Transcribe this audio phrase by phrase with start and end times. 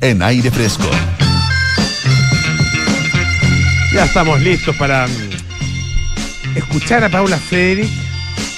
[0.00, 0.88] en aire fresco.
[3.92, 7.90] Ya estamos listos para mm, escuchar a Paula Frederick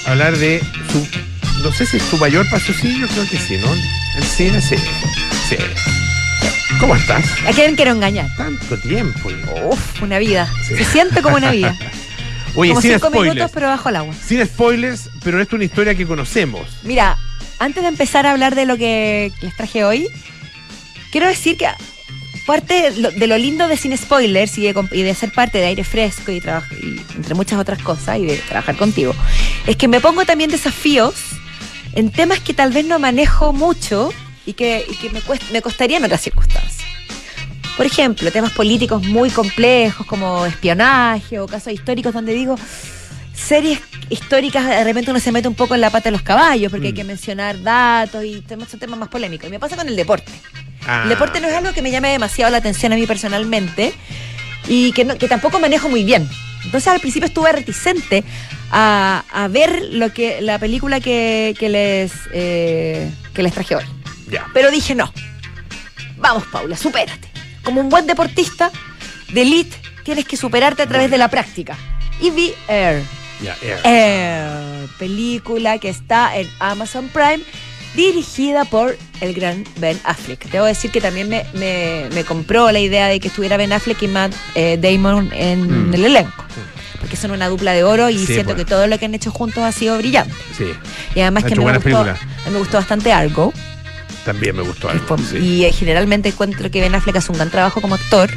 [0.05, 0.61] hablar de
[0.93, 1.62] su.
[1.62, 3.73] No sé si es su mayor patrocinio, creo que sí, ¿no?
[4.19, 4.77] El cine, sí.
[5.49, 5.57] Sí.
[6.79, 7.25] ¿Cómo estás?
[7.46, 8.29] ¿A quién quiero engañar?
[8.37, 9.30] Tanto tiempo.
[9.64, 10.53] Uf, una vida.
[10.69, 11.75] Se siente como una vida.
[12.57, 13.35] Oye, como sin cinco spoilers.
[13.35, 14.14] minutos, pero bajo el agua.
[14.23, 16.69] Sin spoilers, pero esto es una historia que conocemos.
[16.82, 17.16] Mira,
[17.59, 20.11] antes de empezar a hablar de lo que les traje hoy,
[21.15, 21.69] quiero decir que
[22.45, 25.84] parte de lo, lindo de Sin Spoilers y de, y de ser parte de Aire
[25.84, 29.15] Fresco y, y entre muchas otras cosas y de trabajar contigo,
[29.65, 31.15] es que me pongo también desafíos
[31.95, 34.12] en temas que tal vez no manejo mucho
[34.45, 36.83] y que, y que me, cuest- me costaría en otras circunstancias.
[37.77, 42.57] Por ejemplo, temas políticos muy complejos como espionaje o casos históricos donde digo,
[43.33, 43.79] series
[44.10, 46.88] históricas de repente uno se mete un poco en la pata de los caballos porque
[46.88, 46.96] hay Mm.
[46.96, 49.49] que mencionar datos y temas, son temas más polémicos.
[49.49, 50.30] Y me pasa con el deporte.
[50.87, 53.93] Ah, El deporte no es algo que me llame demasiado la atención a mí personalmente
[54.69, 56.29] y que, no- que tampoco manejo muy bien.
[56.65, 58.24] Entonces al principio estuve reticente
[58.71, 63.85] a, a ver lo que la película que, que les, eh, que les traje hoy.
[64.31, 64.47] Ya.
[64.55, 65.12] Pero dije no.
[66.16, 67.28] Vamos, Paula, supérate.
[67.62, 68.71] Como un buen deportista
[69.32, 71.77] de elite, tienes que superarte a través de la práctica.
[72.21, 73.03] Y vi Air.
[73.84, 77.41] Air, película que está en Amazon Prime,
[77.94, 80.50] dirigida por el gran Ben Affleck.
[80.50, 84.00] Debo decir que también me, me- me compró la idea de que estuviera Ben Affleck
[84.03, 85.94] y Matt eh, Damon en Mm.
[85.94, 86.44] el elenco.
[87.00, 88.56] Porque son una dupla de oro y Sí, siento pues.
[88.56, 90.34] que todo lo que han hecho juntos ha sido brillante.
[90.56, 90.65] Sí,
[91.15, 92.19] Y además Ha que me gustó, películas.
[92.50, 93.53] me gustó bastante Argo.
[94.25, 95.37] también me gustó Y fue- sí.
[95.37, 98.31] Y eh, generalmente encuentro que Ben Affleck hace un gran trabajo como actor.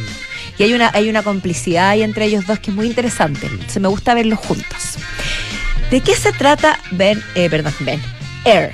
[0.59, 3.45] Y hay una, hay una complicidad ahí entre ellos dos que es muy interesante.
[3.47, 4.95] Entonces me gusta verlos juntos.
[5.91, 8.01] ¿De qué se trata Ben, eh, perdón, Ben?
[8.43, 8.71] Air.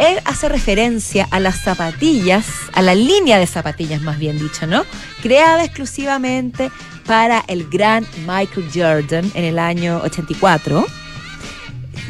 [0.00, 4.84] Air hace referencia a las zapatillas, a la línea de zapatillas más bien dicho, ¿no?
[5.22, 6.70] Creada exclusivamente
[7.06, 10.86] para el gran Michael Jordan en el año 84,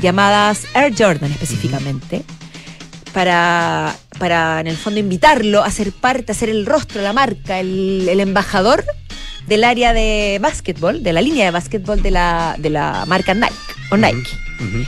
[0.01, 2.25] llamadas Air Jordan específicamente
[3.13, 7.59] para, para en el fondo invitarlo a ser parte, a ser el rostro, la marca,
[7.59, 8.85] el, el embajador
[9.47, 13.55] del área de básquetbol, de la línea de básquetbol de la, de la marca Nike
[13.91, 14.31] o Nike.
[14.61, 14.85] Ujú.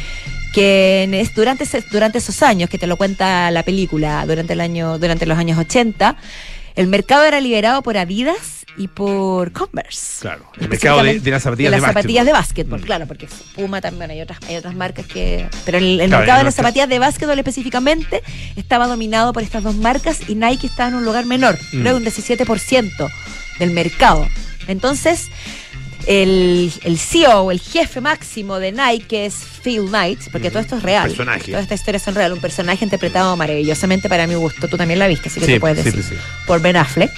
[0.52, 4.98] Que es- durante, durante esos años, que te lo cuenta la película, durante, el año,
[4.98, 6.16] durante los años 80,
[6.74, 10.20] el mercado era liderado por Adidas y por Converse.
[10.22, 10.46] Claro.
[10.58, 12.80] El mercado de, de las zapatillas de de, las zapatillas de básquetbol.
[12.80, 12.84] Mm.
[12.84, 15.46] claro, porque Puma también hay otras, hay otras marcas que.
[15.66, 18.22] Pero el, el Claro, mercado de las zapatillas de básquetbol específicamente
[18.56, 21.80] estaba dominado por estas dos marcas y Nike estaba en un lugar menor, Mm.
[21.82, 23.10] creo un 17%
[23.58, 24.26] del mercado.
[24.68, 25.28] Entonces,
[26.06, 30.52] el, el CEO, el jefe máximo de Nike, que es Phil Knight, porque Mm.
[30.52, 31.08] todo esto es real.
[31.08, 31.46] Personaje.
[31.52, 34.68] Toda esta historia son real, un personaje interpretado maravillosamente para mi gusto.
[34.68, 36.14] Tú también la viste, así que Sí, te puedes decir sí, sí.
[36.46, 37.12] por Ben Affleck,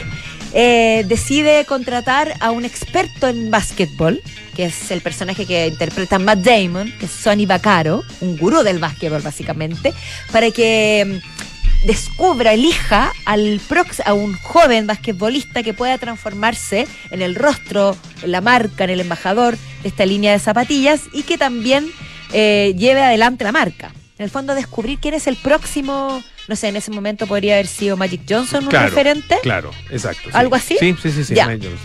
[0.52, 4.22] eh, decide contratar a un experto en básquetbol,
[4.54, 8.78] que es el personaje que interpreta Matt Damon, que es Sonny Vaccaro, un gurú del
[8.78, 9.92] básquetbol básicamente,
[10.30, 11.43] para que mm,
[11.84, 18.32] descubra, elija al prox a un joven basquetbolista que pueda transformarse en el rostro, en
[18.32, 21.90] la marca, en el embajador de esta línea de zapatillas y que también
[22.32, 23.92] eh, lleve adelante la marca.
[24.18, 27.66] En el fondo descubrir quién es el próximo, no sé, en ese momento podría haber
[27.66, 29.38] sido Magic Johnson un Claro, referente.
[29.42, 30.22] Claro, exacto.
[30.24, 30.30] sí.
[30.32, 30.76] ¿Algo así?
[30.78, 31.24] Sí, sí, sí.
[31.24, 31.48] sí Ya.
[31.48, 31.80] Mike Jones.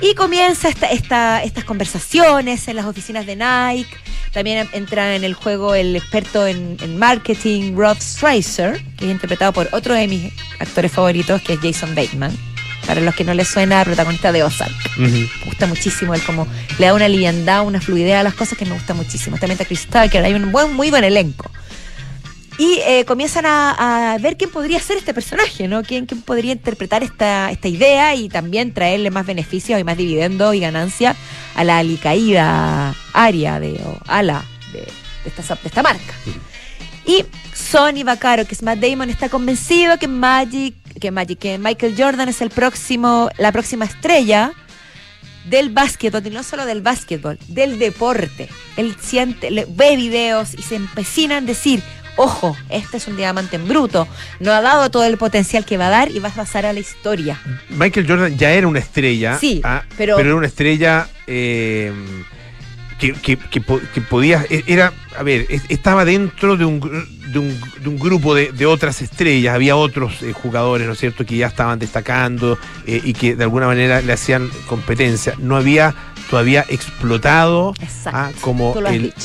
[0.00, 3.94] Y comienza esta, esta- estas conversaciones en las oficinas de Nike.
[4.32, 9.52] También entra en el juego el experto en, en marketing, Rod Streiser, que es interpretado
[9.52, 12.36] por otro de mis actores favoritos, que es Jason Bateman.
[12.86, 14.74] Para los que no les suena, protagonista de Ozark.
[14.98, 16.46] Me gusta muchísimo él como
[16.78, 19.36] le da una liviandad, una fluidez a las cosas que me gusta muchísimo.
[19.38, 21.50] También está Chris Tucker, hay un buen, muy buen elenco.
[22.56, 25.82] Y eh, comienzan a, a ver quién podría ser este personaje, ¿no?
[25.82, 30.54] ¿Quién, quién podría interpretar esta, esta idea y también traerle más beneficios y más dividendos
[30.54, 31.16] y ganancia
[31.56, 34.86] a la alicaída área de, o ala de, de
[35.26, 36.14] esta, de esta marca.
[37.04, 41.96] Y Sonny Vaccaro, que es Matt Damon, está convencido que Magic, que Magic, que Michael
[41.98, 44.52] Jordan es el próximo, la próxima estrella
[45.46, 48.48] del básquetbol, y no solo del básquetbol, del deporte.
[48.76, 51.82] Él siente, le- ve videos y se empecina en decir,
[52.16, 54.06] ojo, este es un diamante en bruto,
[54.40, 56.72] no ha dado todo el potencial que va a dar y va a pasar a
[56.72, 57.40] la historia.
[57.70, 59.38] Michael Jordan ya era una estrella.
[59.38, 61.08] Sí, ah, pero- era una estrella.
[61.26, 61.92] eh,
[62.98, 66.80] que, que, que, po- que podía, e- era, a ver, es- estaba dentro de un,
[66.80, 70.98] de un, de un grupo de, de otras estrellas, había otros eh, jugadores, ¿no es
[70.98, 75.34] cierto?, que ya estaban destacando eh, y que de alguna manera le hacían competencia.
[75.38, 75.94] No había
[76.30, 77.74] todavía explotado
[78.06, 78.72] ah, como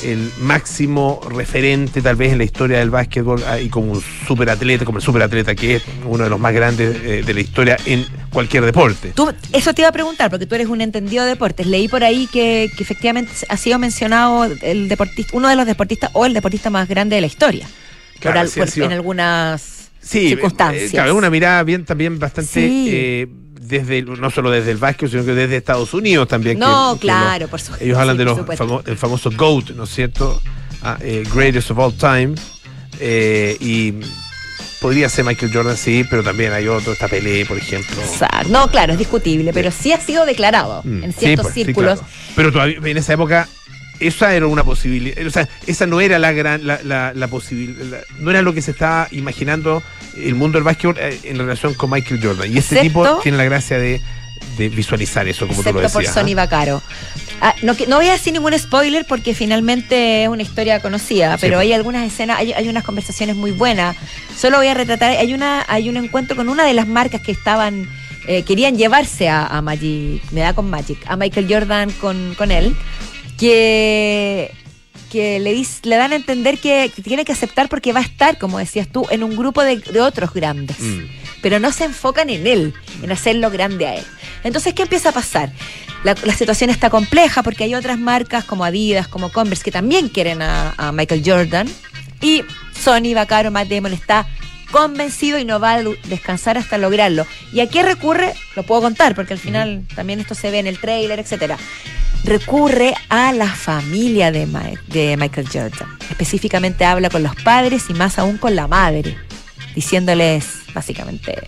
[0.03, 4.83] el máximo referente tal vez en la historia del básquetbol ah, y como un superatleta,
[4.85, 8.05] como el superatleta que es uno de los más grandes eh, de la historia en
[8.31, 9.11] cualquier deporte.
[9.15, 11.65] Tú, eso te iba a preguntar, porque tú eres un entendido de deportes.
[11.67, 16.11] Leí por ahí que, que efectivamente ha sido mencionado el deportista, uno de los deportistas
[16.13, 17.67] o el deportista más grande de la historia.
[18.19, 20.85] Claro, sí por- sido- en algunas Sí, circunstancias.
[20.85, 22.87] eh, claro, una mirada bien también bastante Sí.
[22.91, 23.27] eh,
[23.61, 26.57] desde el- no solo desde el básquet, sino que desde Estados Unidos también.
[26.59, 27.85] no, que claro, los- por supuesto.
[27.85, 30.41] ellos hablan sí, de los famo- del famoso GOAT, ¿no es cierto?
[30.81, 32.35] Ah, eh, greatest of all time.
[32.99, 33.93] Eh, y
[34.79, 37.95] podría ser Michael Jordan, sí, pero también hay otro, está Pelé, por ejemplo.
[38.01, 38.47] Exacto.
[38.49, 41.63] No, claro, es discutible, pero sí ha sido declarado Mm, en sí, ciertos pues, sí,
[41.65, 41.99] círculos.
[41.99, 42.13] claro.
[42.35, 43.47] Pero todavía en esa época
[43.99, 47.99] esa era una posibilidad, o sea, esa no era la gran, la, la, la posibilidad,
[48.19, 49.83] no era lo que se estaba imaginando
[50.15, 52.49] el mundo del básquetbol eh, en relación con Michael Jordan.
[52.51, 54.01] Y este Excepto- tipo tiene la gracia de,
[54.57, 56.15] de visualizar eso, como tú lo excepto por decías.
[56.15, 56.35] Sonny ¿ah?
[56.35, 56.81] Vaccaro.
[57.41, 61.59] Ah, no, voy a decir ningún spoiler porque finalmente es una historia conocida, Sí, pero
[61.59, 63.95] hay algunas escenas, hay, hay unas conversaciones muy buenas.
[64.37, 67.31] Solo voy a retratar, hay una hay un encuentro con una de las marcas que
[67.31, 67.87] estaban,
[68.27, 72.51] eh, querían llevarse a, a Magic, me da con Magic, a Michael Jordan con, con
[72.51, 72.75] él,
[73.37, 74.51] que
[75.11, 78.03] que le, dis- le dan a entender que, que tiene que aceptar porque va a
[78.03, 81.05] estar, como decías tú, en un grupo de, de otros grandes Mm.
[81.41, 84.03] pero no se enfocan en él, en hacerlo grande a él.
[84.43, 85.51] Entonces, ¿qué empieza a pasar?
[86.03, 90.09] La, la situación está compleja porque hay otras marcas como Adidas, como Converse, que también
[90.09, 91.67] quieren a, a Michael Jordan.
[92.21, 92.43] Y
[92.73, 94.27] Sony, Vaccaro, Matt Damon está
[94.71, 97.25] convencido y no va a descansar hasta lograrlo.
[97.51, 98.33] ¿Y a qué recurre?
[98.55, 101.57] Lo puedo contar porque al final también esto se ve en el trailer, etcétera.
[102.23, 104.45] Recurre a la familia de
[105.17, 105.97] Michael Jordan.
[106.09, 109.17] Específicamente habla con los padres y más aún con la madre,
[109.73, 111.47] diciéndoles básicamente,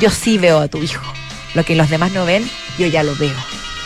[0.00, 1.04] yo sí veo a tu hijo.
[1.54, 2.48] Lo que los demás no ven,
[2.78, 3.36] yo ya lo veo.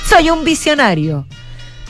[0.08, 1.26] Soy un visionario.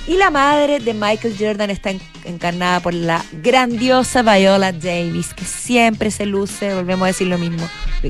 [0.09, 5.45] Y la madre de Michael Jordan está en- encarnada por la grandiosa Viola Davis, que
[5.45, 7.69] siempre se luce, volvemos a decir lo mismo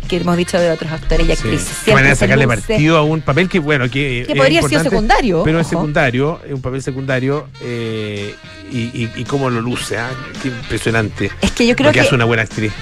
[0.08, 1.32] que hemos dicho de otros actores y Sí.
[1.32, 1.88] actrices.
[1.88, 2.56] Manera de se sacarle luce.
[2.58, 4.24] partido a un papel que, bueno, que.
[4.28, 7.48] Podría haber sido importante, secundario, Pero es secundario, es un papel secundario.
[7.62, 8.34] eh,
[8.70, 10.10] y, y, y cómo lo luce, ¿ah?
[10.42, 11.30] Qué impresionante.
[11.40, 12.72] Es que yo creo Porque que hace una buena actriz.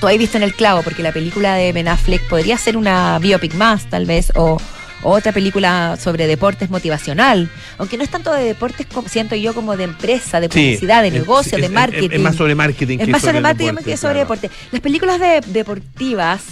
[0.00, 3.18] tú has visto en el clavo, porque la película de Ben Affleck podría ser una
[3.20, 4.60] biopic más, tal vez, o
[5.02, 7.48] otra película sobre deportes motivacional,
[7.78, 11.02] aunque no es tanto de deportes, como, siento yo, como de empresa, de Sí, publicidad,
[11.02, 12.08] de negocio, es- de marketing.
[12.16, 14.20] Es, más sobre marketing Es que más sobre marketing deporte, que sobre claro.
[14.34, 14.50] deporte.
[14.72, 16.42] Las películas de, deportivas,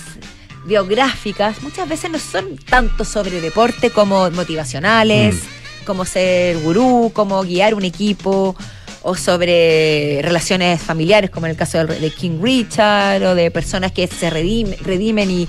[0.64, 5.84] biográficas, muchas veces no son tanto sobre deporte como motivacionales, Mm.
[5.84, 8.56] como ser gurú, como guiar un equipo,
[9.08, 14.06] o sobre relaciones familiares, como en el caso de, King Richard, o de personas que
[14.08, 15.48] se redime- redimen y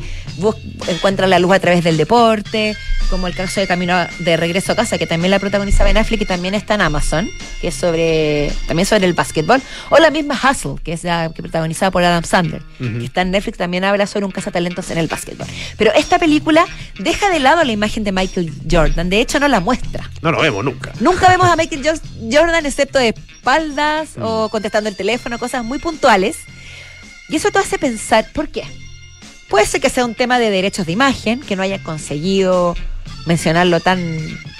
[0.87, 2.75] encuentran la luz a través del deporte,
[3.09, 6.21] como el caso de Camino de Regreso a Casa, que también la protagoniza Ben Affleck
[6.21, 7.29] y también está en Amazon,
[7.61, 11.41] que es sobre también sobre el básquetbol, o la misma Hustle, que es la que
[11.41, 15.07] protagonizada por Adam Sandler, que está en Netflix, también habla sobre un cazatalentos en el
[15.07, 15.47] básquetbol.
[15.77, 16.65] Pero esta película
[16.99, 20.11] deja de lado la imagen de Michael Jordan, de hecho no la muestra.
[20.21, 20.91] No lo vemos nunca.
[20.99, 22.01] Nunca vemos a Michael Jo-
[22.31, 23.13] Jordan excepto de
[23.47, 26.39] espaldas o contestando el teléfono, cosas muy puntuales.
[27.29, 28.63] Y eso te hace pensar, ¿por qué?
[29.47, 32.75] Puede ser que sea un tema de derechos de imagen, que no hayan conseguido
[33.25, 34.17] mencionarlo tan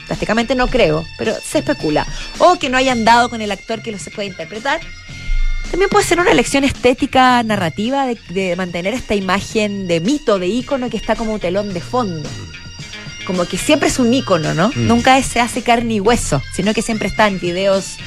[0.07, 2.07] drásticamente, no creo, pero se especula.
[2.37, 4.79] O que no hayan dado con el actor que lo se puede interpretar.
[5.69, 10.47] También puede ser una elección estética narrativa de, de mantener esta imagen de mito, de
[10.47, 12.29] ícono que está como un telón de fondo.
[13.25, 14.69] Como que siempre es un ícono, ¿no?
[14.69, 14.87] Mm.
[14.87, 17.97] Nunca se hace carne y hueso, sino que siempre está en videos,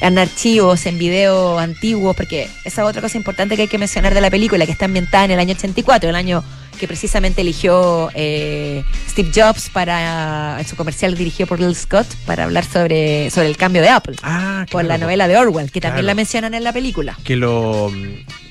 [0.00, 4.14] en archivos, en videos antiguos, porque esa es otra cosa importante que hay que mencionar
[4.14, 6.44] de la película, que está ambientada en el año 84, el año
[6.78, 12.44] que precisamente eligió eh, Steve Jobs para en su comercial dirigido por Lil Scott para
[12.44, 14.14] hablar sobre, sobre el cambio de Apple.
[14.22, 16.06] Ah, Por la novela de Orwell, que también Claro.
[16.06, 17.18] la mencionan en la película.
[17.24, 17.92] Que lo,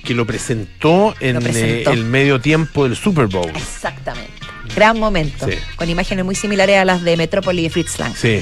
[0.03, 1.91] que lo presentó en Lo presentó.
[1.91, 3.49] eh, el medio tiempo del Super Bowl.
[3.55, 4.29] Exactamente.
[4.75, 5.47] Gran momento.
[5.47, 5.53] Sí.
[5.77, 8.13] Con imágenes muy similares a las de Metrópoli y Fritz Lang.
[8.13, 8.41] Sí.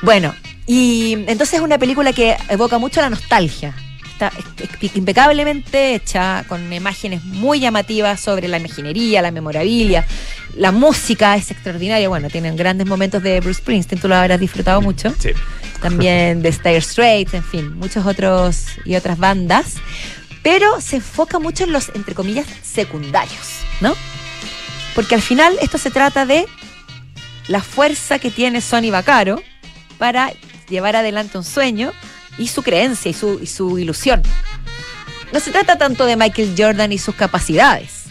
[0.00, 0.34] Bueno,
[0.66, 3.74] y entonces es una película que evoca mucho la nostalgia.
[4.12, 4.32] Está
[4.80, 10.06] es- impecablemente hecha, con imágenes muy llamativas sobre la imaginería, la memorabilia.
[10.56, 12.08] La música es extraordinaria.
[12.08, 15.14] Bueno, tienen grandes momentos de Bruce Springsteen, tú lo habrás disfrutado mucho.
[15.18, 15.30] Sí.
[15.82, 19.74] También de Dire Straits, en fin, muchos otros y otras bandas.
[20.42, 23.46] Pero se enfoca mucho en los, entre comillas, secundarios,
[23.82, 23.94] ¿no?
[24.94, 26.46] Porque al final esto se trata de
[27.48, 29.42] la fuerza que tiene Sony Vaccaro
[29.98, 30.32] para
[30.68, 31.92] llevar adelante un sueño
[32.38, 34.22] y su creencia y su, y su ilusión.
[35.32, 38.04] No se trata tanto de Michael Jordan y sus capacidades.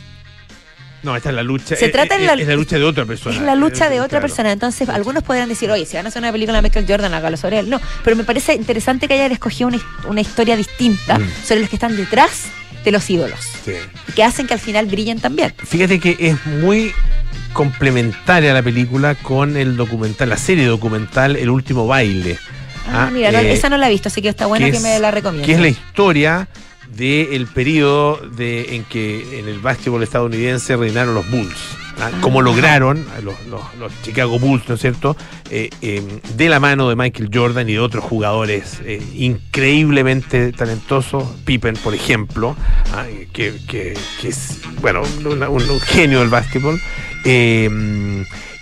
[1.03, 1.75] No, esta es la lucha.
[1.75, 3.35] Se es- trata es, en la- es la lucha de otra persona.
[3.35, 4.27] Es la lucha de Eh, otra claro.
[4.27, 4.51] persona.
[4.51, 7.37] Entonces, algunos podrán decir, oye, si van a hacer una película de Michael Jordan, hágalo
[7.37, 7.69] sobre él.
[7.69, 11.29] No, pero me parece interesante que hayan escogido una, una historia distinta Mm.
[11.45, 12.45] sobre los que están detrás
[12.83, 13.39] de los ídolos.
[13.63, 13.73] Sí.
[14.15, 15.53] Que hacen que al final brillen también.
[15.63, 16.91] Fíjate que es muy
[17.53, 22.37] complementaria la película con el documental, la serie documental El último baile.
[22.87, 24.77] Ah, Ah, mira, eh, esa no la he visto, así que está bueno que que,
[24.77, 25.45] es- me la recomiendes.
[25.47, 26.47] que es la historia
[26.95, 31.57] del periodo de, en que en el básquetbol estadounidense reinaron los Bulls.
[31.99, 32.09] ¿ah?
[32.13, 32.17] Ah.
[32.21, 35.17] Cómo lograron a los, los- los Chicago Bulls, ¿no es cierto?
[35.49, 36.01] Eh, eh,
[36.37, 41.93] de la mano de Michael Jordan y de otros jugadores eh, increíblemente talentosos, Pippen, por
[41.95, 42.55] ejemplo,
[42.93, 43.05] ¿ah?
[43.33, 46.79] que, que- que es, bueno, una- un, un genio del básquetbol.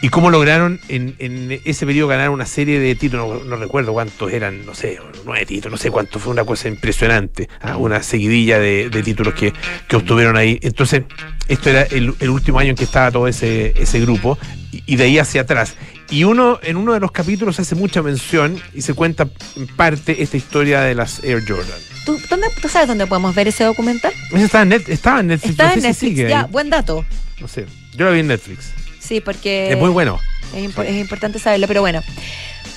[0.03, 3.93] Y cómo lograron en, en ese periodo ganar una serie de títulos, no, no recuerdo
[3.93, 7.77] cuántos eran, no sé, nueve títulos, no sé cuántos, fue una cosa impresionante, ¿ah?
[7.77, 9.53] una seguidilla de, de títulos que,
[9.87, 10.59] que obtuvieron ahí.
[10.61, 11.03] Entonces,
[11.47, 14.37] esto era el, el último año en que estaba todo ese, ese grupo,
[14.73, 15.75] y, y de ahí hacia atrás.
[16.09, 20.21] Y uno, en uno de los capítulos hace mucha mención y se cuenta en parte
[20.21, 21.79] esta historia de las Air Jordan.
[22.05, 24.11] ¿Tú, dónde- ¿Tú sabes dónde podemos ver ese documental?
[24.33, 26.09] Esa estaba en, Net- estaba en Netflix, no sé en si Netflix.
[26.17, 26.47] sigue Ya, ahí.
[26.51, 27.05] buen dato.
[27.39, 28.73] No sé, yo la vi en Netflix.
[29.05, 30.19] Sí, porque es muy bueno.
[30.55, 32.01] es, impo- es importante saberlo, pero bueno.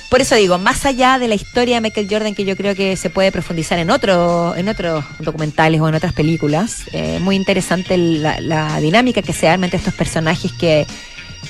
[0.09, 2.95] Por eso digo, más allá de la historia de Michael Jordan, que yo creo que
[2.95, 7.97] se puede profundizar en otro, en otros documentales o en otras películas, eh, muy interesante
[7.97, 10.87] la, la dinámica que se arma entre estos personajes que,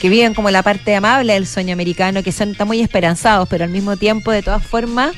[0.01, 3.63] que viven como la parte amable del sueño americano, que son están muy esperanzados, pero
[3.63, 5.11] al mismo tiempo, de todas formas,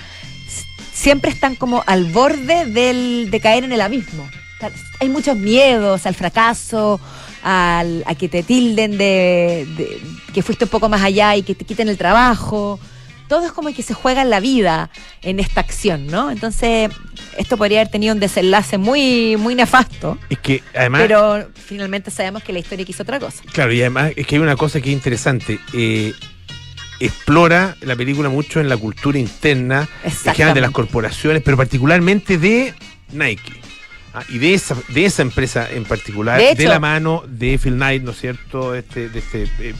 [0.93, 4.29] siempre están como al borde del, de caer en el abismo.
[4.99, 6.99] Hay muchos miedos al fracaso,
[7.43, 10.01] al, a que te tilden de, de-
[10.33, 12.79] que fuiste un poco más allá y que te quiten el trabajo.
[13.27, 14.89] Todo es como que se juega en la vida
[15.21, 16.31] en esta acción, ¿no?
[16.31, 16.89] Entonces,
[17.37, 21.01] esto podría haber tenido un desenlace muy, muy nefasto, Es que además...
[21.03, 23.43] pero finalmente sabemos que la historia quiso otra cosa.
[23.53, 25.59] Claro, y además es que hay una cosa que es interesante.
[25.73, 26.13] eh,
[26.99, 32.37] explora la película mucho en la cultura interna, en general de las corporaciones, pero particularmente
[32.37, 32.73] de
[33.11, 33.61] Nike.
[34.13, 38.01] Ah, y de esa, de esa empresa en particular, De la mano de Phil Knight,
[38.03, 38.73] ¿no es cierto?
[38.73, 39.73] Este, de este eh,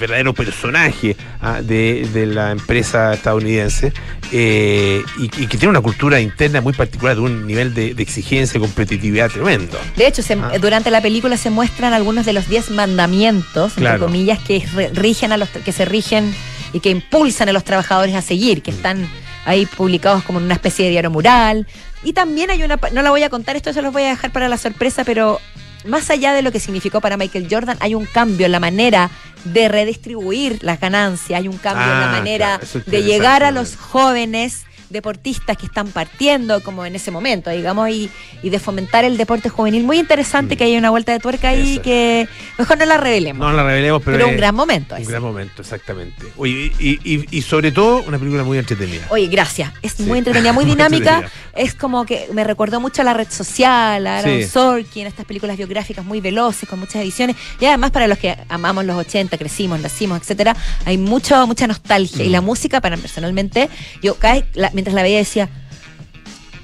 [0.00, 3.92] verdadero personaje ah, de, de la empresa estadounidense
[4.32, 8.02] eh, y, y que tiene una cultura interna muy particular, de un nivel de, de
[8.02, 9.78] exigencia y competitividad tremendo.
[9.96, 10.58] De hecho, se- Ah.
[10.60, 14.06] durante la película se muestran algunos de los 10 mandamientos, entre Claro.
[14.06, 16.34] comillas, que rigen a los que se rigen
[16.72, 19.08] y que impulsan a los trabajadores a seguir, que están
[19.44, 21.66] ahí publicados como en una especie de diario mural.
[22.02, 24.32] Y también hay una, no la voy a contar, esto se los voy a dejar
[24.32, 25.40] para la sorpresa, pero
[25.84, 29.10] más allá de lo que significó para Michael Jordan, hay un cambio en la manera
[29.44, 33.02] de redistribuir las ganancias, hay un cambio en la Ah, manera claro, eso es de
[33.02, 38.10] llegar a los jóvenes deportistas que están partiendo como en ese momento, digamos, y,
[38.42, 39.84] y de fomentar el deporte juvenil.
[39.84, 40.58] Muy interesante Mm.
[40.58, 41.82] que haya una vuelta de tuerca ahí Eso.
[41.82, 43.38] que mejor no la revelemos.
[43.46, 44.94] No la revelemos, pero, pero un gran momento.
[44.94, 45.10] Un ese.
[45.10, 46.26] gran momento, exactamente.
[46.36, 49.06] Oye, y, y- y sobre todo, una película muy entretenida.
[49.10, 49.72] Oye, gracias.
[49.82, 50.02] Es Sí.
[50.04, 51.16] muy entretenida, muy Muy dinámica.
[51.16, 51.42] entretenida.
[51.54, 54.48] es como que me recordó mucho a la red social, a Aaron Sí.
[54.48, 57.36] Sorkin, estas películas biográficas muy veloces, con muchas ediciones.
[57.60, 62.24] Y además, para los que amamos los 80, crecimos, nacimos, etcétera, hay mucho, mucha nostalgia.
[62.24, 62.32] Y Mm.
[62.32, 63.68] la música, para personalmente,
[64.02, 65.48] yo cada la- mientras la veía decía,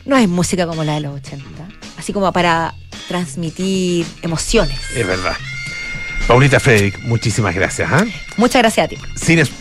[0.05, 1.45] no es música como la de los 80.
[1.99, 2.75] Así como para
[3.07, 4.77] transmitir emociones.
[4.97, 5.37] Es verdad.
[6.27, 7.89] Paulita Frederick, muchísimas gracias.
[7.93, 8.05] ¿ah?
[8.37, 8.99] Muchas gracias a ti.
[9.15, 9.59] Sin spoiler.